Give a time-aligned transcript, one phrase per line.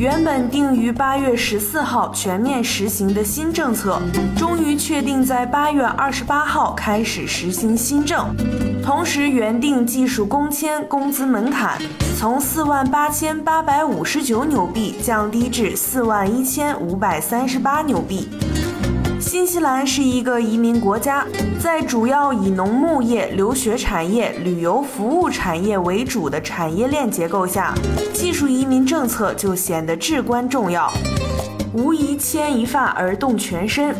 [0.00, 4.00] 原本定于八月十四号全面实行的新政策，
[4.34, 8.34] 终于确定在八月二十八号开始实行新政。
[8.82, 11.78] 同时，原定技术工签工资门槛
[12.16, 18.26] 从四万八千八百五十九纽币降低至四万一千五百三十八纽币。
[19.30, 21.24] 新西兰是一个移民国家，
[21.60, 27.72] 在主要以农牧业、留学产业、旅游服务产业为主的产业链结构下，
[28.12, 30.92] 技术移民政策就显得至关重要。
[31.72, 33.94] 无疑牵一发而动全身。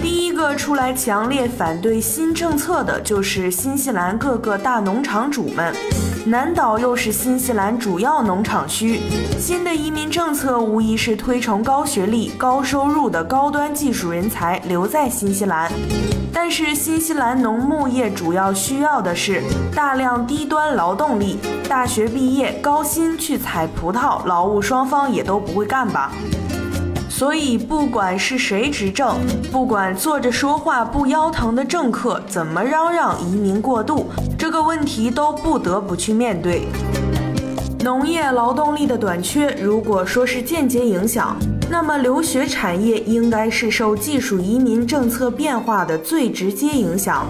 [0.00, 5.74] 第一个出来强烈反对新政策的就是新西兰各个大农场主们。
[6.26, 9.00] 南岛又是新西兰主要农场区，
[9.38, 15.72] 新的移民政策无疑是推崇高学历、高收入的高端技术人才留在新西兰。
[16.30, 19.42] 但是新西兰农牧业主要需要的是
[19.74, 26.12] 大量低端劳动力，大学毕业高薪去采葡萄，劳务双方也都不会干吧。
[27.08, 29.16] 所以，不管是谁执政，
[29.52, 34.08] 不管坐着说话不腰疼的政客怎么嚷嚷移民过度，
[34.70, 36.68] 问题都不得不去面对。
[37.82, 41.36] 农业劳动力的短缺，如果说是间接影响，
[41.68, 47.26] 那么留学产业应该是受技术移民政策变化的最直接影响。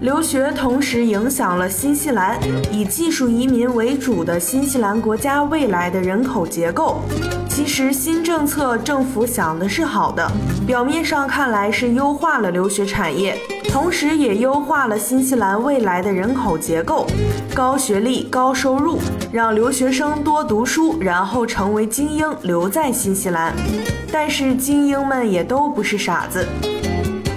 [0.00, 2.38] 留学同时影响了新西兰
[2.70, 7.00] 以技术移民为主的新西兰国家未来的人口结构。
[7.48, 10.30] 其实新政策政府想的是好的，
[10.66, 13.38] 表面上看来是优化了留学产业，
[13.70, 17.06] 同时也优化了新西兰未来的人口结构。
[17.54, 18.98] 高学历、高收入，
[19.32, 23.54] 让留学生多读书，然后成为精英，留在新西兰。
[24.12, 26.46] 但是精英们也都不是傻子。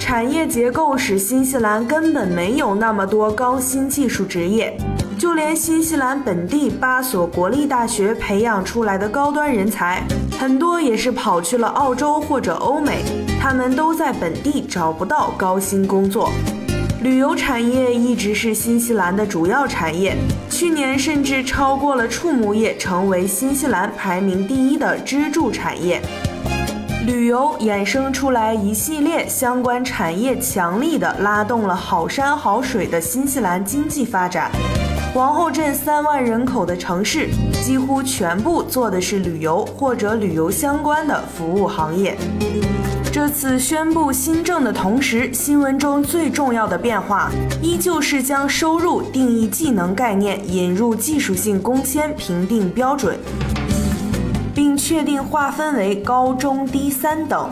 [0.09, 4.75] 产业结构使新西兰根本没有那么多高新技术职业，
[5.19, 10.03] 就连新西兰本地八所国立大学培养出来的高端人才，
[10.39, 13.03] 很多也是跑去了澳洲或者欧美，
[13.39, 16.31] 他们都在本地找不到高薪工作。
[17.03, 20.17] 旅游产业一直是新西兰的主要产业，
[20.49, 26.01] 去年甚至超过了畜牧业，成为新西兰排名第一的支柱产业。
[27.05, 34.51] 旅游衍生出来一系列相关产业，强力的拉动了好山好水的新西兰经济发展。
[35.13, 37.29] 皇后镇三万人口的城市，
[37.63, 42.17] 几乎全部做的是旅游或者旅游相关的服务行业。
[43.13, 47.31] 这次宣布新政的同时，新闻中最重要的变化，
[47.61, 53.17] 依旧是将收入定义技能概念引入技术性工签评定标准。
[54.59, 57.49] 并确定划分为高中低三等，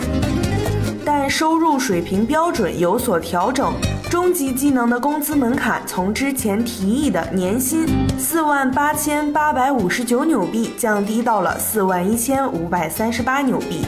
[1.06, 3.74] 但收入水平标准有所调整。
[4.10, 7.88] 中级技能的工资门槛从之前提议的年薪
[8.20, 13.86] 四万八千八百五十九纽币降低到了四万一千五百三十八纽币。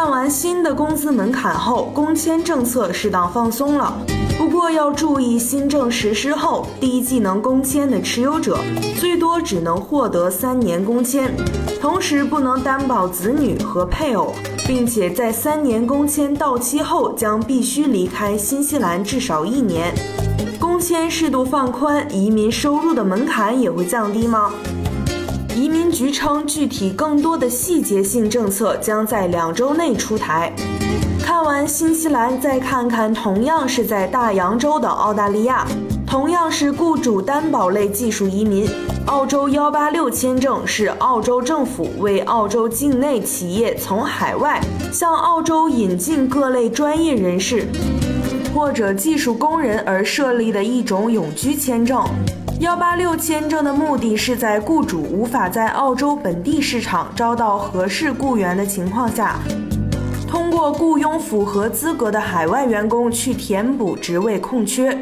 [0.00, 3.92] 看完新的工资门槛后，工签政策适当放松了。
[4.38, 8.60] 不过要注意，新政实施后，低技能工签的持有者
[8.96, 11.34] 最多只能获得三年工签，
[11.80, 14.32] 同时不能担保子女和配偶，
[14.68, 19.92] 并且在三年工签到期后将必须离开新西兰至少一年。
[20.60, 24.52] 工签适度放宽，移民收入的门槛也会降低吗？
[25.58, 30.52] 移民局称，具体更多的细节性政策将在两周内出台。
[31.20, 35.66] 看完新西兰，再看看同样是在大洋洲的澳大利亚，
[36.06, 38.70] 同样是雇主担保类技术移民。
[39.06, 44.60] 澳洲幺八六签证是澳洲政府为澳洲境内企业从海外
[44.92, 47.66] 向澳洲引进各类专业人士
[48.54, 52.04] 或者技术工人而设立的一种永居签证。
[52.60, 59.36] 幺八六签证的目的是在雇主无法在澳洲本地市场招到合适雇员的情况下。
[60.26, 64.98] 通过雇佣符合资格的海外员工去填补职位空缺。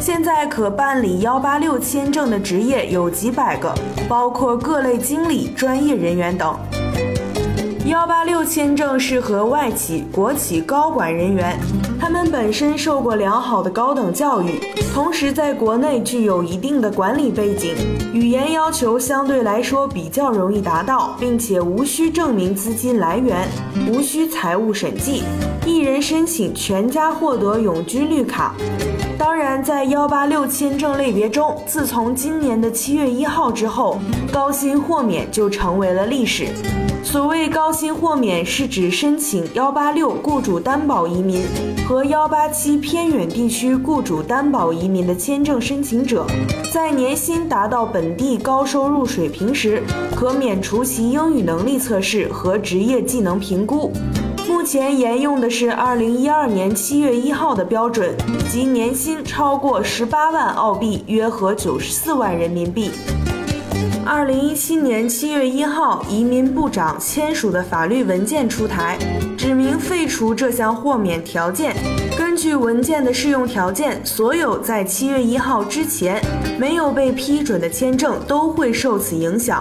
[0.00, 3.72] 现在可办理幺八六签证的职业有几百个，
[4.08, 6.58] 包括各类经理、专业人员等。
[7.86, 11.56] 幺八六签证适合外企、国企高管人员，
[11.98, 14.60] 他们本身受过良好的高等教育，
[14.94, 17.74] 同时在国内具有一定的管理背景，
[18.12, 23.48] 语言要求相对来说比较容易达到，并且无需证明资金来源，
[23.90, 25.24] 无需财务审计，
[25.64, 28.54] 一人申请全家获得永居绿卡。
[29.18, 33.98] 当然，在幺八六签证类别中，自从今年的七月一号之后，
[34.30, 36.48] 高薪豁免就成为了历史。
[37.02, 41.42] 所谓高薪豁免，是指申请幺八六雇主担保移民
[41.86, 46.26] 和幺八七偏远地区雇主担保移民的签证申请者，
[46.74, 49.80] 在年薪达到本地高收入水平时，
[50.12, 53.92] 可免除其英语能力测试和职业技能评估。
[54.48, 58.16] 目前沿用的是二零一二年七月一号的标准，
[58.50, 62.90] 即年薪超过十八万澳币，约合九十四万人民币。
[64.04, 68.96] 二零一七年七月一号，移民部长签署的法律文件出台，
[69.36, 71.74] 指明废除这项豁免条件。
[72.16, 76.22] 根据文件的适用条件，所有在七月一号之前
[76.58, 79.60] 没有被批准的签证都会受此影响。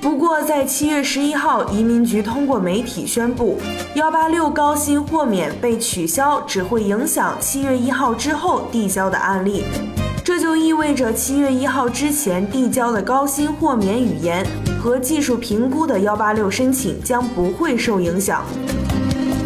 [0.00, 3.58] 不过，在七月十一号，移民局通过媒体宣布，
[3.94, 9.64] 幺八六高薪豁免被取消，只会影响七月一号之后递交的案例。
[10.24, 14.46] 这就意味着七月一号之前递交的高薪豁免语言
[14.80, 18.44] 和技术评估的幺八六申请将不会受影响。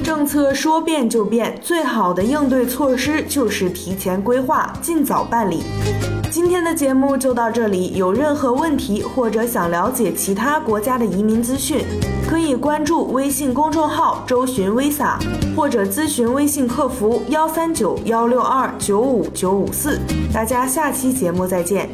[0.05, 5.63] 政策说变就变，最好的应对措施就是提前规划，尽早办理。
[6.31, 11.79] 今天的节目就到这里，有任何问题或者想了解其他国家的移民资讯，
[12.29, 15.17] 可以关注微信公众号“周寻 Visa”，
[15.55, 20.01] 或者咨询微信客服幺三九幺六二九五九五四。
[20.33, 21.89] 大家下期节目再见。